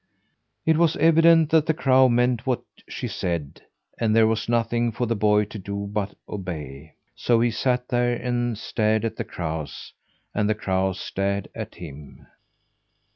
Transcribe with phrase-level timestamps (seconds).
[0.65, 3.61] It was evident that the crow meant what she said;
[3.99, 6.95] and there was nothing for the boy to do but obey.
[7.15, 9.93] So he sat there and stared at the crows,
[10.33, 12.25] and the crows stared at him.